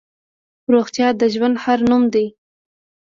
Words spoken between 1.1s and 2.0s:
د ژوند هر